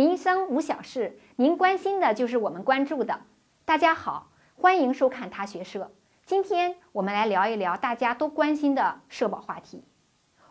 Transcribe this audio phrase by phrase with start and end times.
[0.00, 3.20] 民生无小事，您关心的就是我们关注的。
[3.66, 5.92] 大家好，欢迎收看他学社。
[6.24, 9.84] 今天我们来聊一聊大家都关心的社保话题。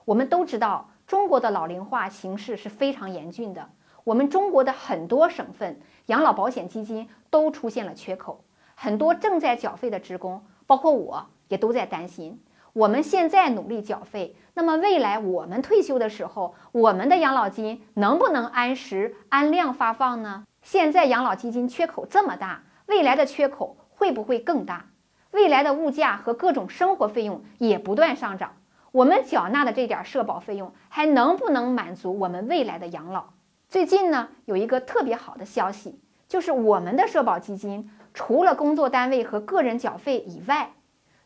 [0.05, 3.71] 我们都知道，中国的老龄化形势是非常严峻的。
[4.03, 8.45] 我们中国的很多省份养老保险基金都出现了缺口，
[8.75, 12.39] 很多正在缴费的职工，包括我也都在担心。
[12.79, 20.45] 我们现在努力缴费，那么未来我们退休的时候，我们的养老金能不能按时按量发放呢？
[20.61, 24.85] 现在养老基金缺口这么大，未来的缺口会不会更大？
[25.31, 28.53] 未来的物价和各种生活费用也不断上涨，
[28.93, 33.25] 我们缴纳的这点社保费用还能不能满足我们未来的养老？
[33.67, 40.71] 最近呢，有一个特别好的消息，就是我们的社保基金除了工作单位和个人缴费以外，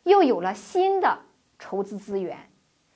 [0.02, 1.20] 又有了新的。
[1.64, 2.36] 筹资资源，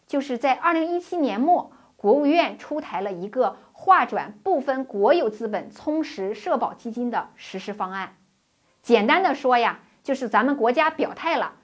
[0.06, 8.18] 就是在二零一七年末，国务院出台了一个划转部分国有资本充实社保基金的实施方案。
[8.82, 11.54] 简单的说呀，就是咱们国家表态了，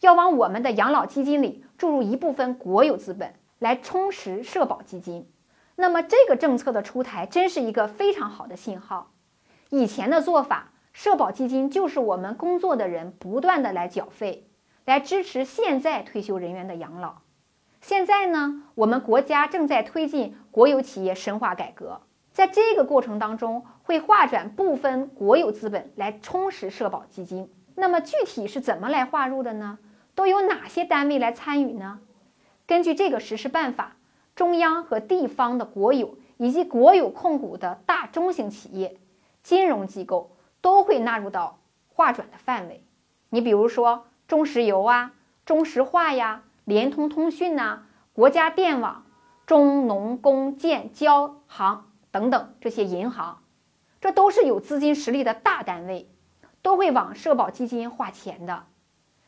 [0.00, 5.30] 要往我们的养老基金里注入一部分国有资本，来充实社保基金。
[5.76, 9.12] 那么这个政策的出台，真是一个非常好的信号。
[9.68, 14.46] 以前的做法，社保基金就是我们工作的人不断的来缴费。
[14.84, 17.16] 来支持现在退休人员的养老。
[17.80, 27.50] 现在呢，我们国家正在推进国有企业深化改革，在这个过程当中，会划转部分国有资本来充实社保基金。
[27.76, 29.78] 那么具体是怎么来划入的呢？
[30.14, 32.00] 都有哪些单位来参与呢？
[32.66, 33.96] 根据这个实施办法，
[34.34, 38.98] 中央和地方的国有以及国有控股的大中型企业、
[39.42, 42.84] 金融机构都会纳入到划转的范围。
[43.30, 44.04] 你比如说。
[44.30, 45.12] 中石油啊，
[45.44, 49.04] 中石化呀，联通通讯呐，国家电网，
[49.44, 53.42] 中农工建交行等等这些银行，
[54.00, 56.08] 这都是有资金实力的大单位，
[56.62, 58.66] 都会往社保基金划钱的。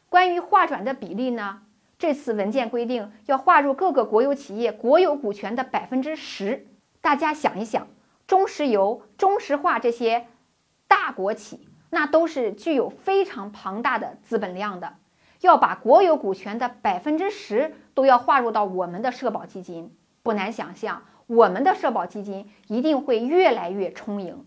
[0.08, 1.62] 关于划转的比例呢，
[1.98, 6.68] 这次文件规定要划入各个国有企业国有股权的百分之十。
[7.00, 7.88] 大家想一想，
[8.28, 10.28] 中石油、中石化这些
[10.86, 11.66] 大国企。
[11.94, 14.94] 那都是具有非常庞大的资本量的，
[15.42, 24.46] 要把国有股权的百分之十都要划入到我们的社保基金，不难想象，我们的社保基金一定会越来越充盈。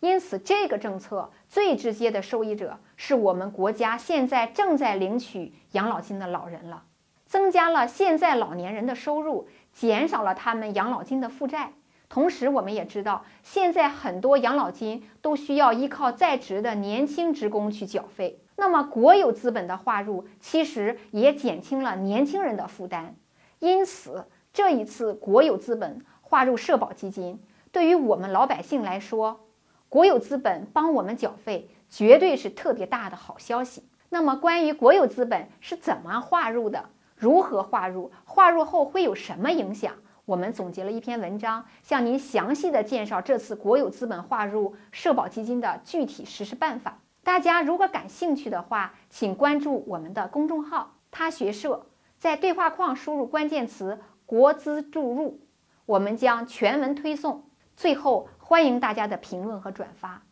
[0.00, 6.84] 因此，这个政策最直接的受益者是我们国家现在正在领取养老金的老人了，
[7.26, 11.74] 增加了现在老年人的收入，减少了他们养老金的负债。
[12.08, 18.40] 同时，我们也知道，现在很多养老金都需要依靠在职的年轻职工去缴费。
[18.56, 23.16] 那么，国有资本的划入，其实也减轻了年轻人的负担。
[23.58, 27.40] 因此，这一次国有资本划入社保基金，
[27.72, 29.40] 对于我们老百姓来说，
[29.88, 33.82] 国有资本帮我们缴费，绝对是特别大的好消息。
[34.08, 39.92] 那么，关于国有资本是怎么划入的，如何划入，划入后会有什么影响？
[40.26, 46.98] 我们总结了一篇文章，向您详细的介绍这次国有资本划入社保基金的具体实施办法。
[47.22, 51.86] 大家如果感兴趣的话，请关注我们的公众号“他学社”，
[52.18, 55.40] 在对话框输入关键词“国资注入”，
[55.86, 57.44] 我们将全文推送。
[57.76, 60.22] 最后，欢迎大家的评论和转发，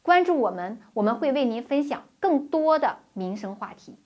[0.00, 3.98] 关注我们，我们会为您分享更多的民生话题。